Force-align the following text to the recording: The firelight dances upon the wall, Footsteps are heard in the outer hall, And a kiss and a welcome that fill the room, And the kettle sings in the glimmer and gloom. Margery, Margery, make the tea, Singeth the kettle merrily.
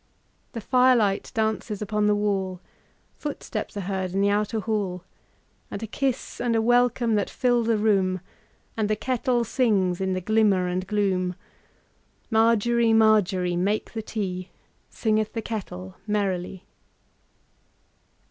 The 0.53 0.61
firelight 0.61 1.29
dances 1.35 1.79
upon 1.79 2.07
the 2.07 2.15
wall, 2.15 2.59
Footsteps 3.13 3.77
are 3.77 3.81
heard 3.81 4.13
in 4.13 4.21
the 4.21 4.31
outer 4.31 4.59
hall, 4.59 5.03
And 5.69 5.83
a 5.83 5.85
kiss 5.85 6.41
and 6.43 6.55
a 6.55 6.59
welcome 6.59 7.13
that 7.13 7.29
fill 7.29 7.63
the 7.63 7.77
room, 7.77 8.19
And 8.75 8.89
the 8.89 8.95
kettle 8.95 9.43
sings 9.43 10.01
in 10.01 10.13
the 10.13 10.19
glimmer 10.21 10.65
and 10.65 10.87
gloom. 10.87 11.35
Margery, 12.31 12.93
Margery, 12.93 13.55
make 13.55 13.93
the 13.93 14.01
tea, 14.01 14.49
Singeth 14.89 15.33
the 15.33 15.41
kettle 15.43 15.97
merrily. 16.07 16.65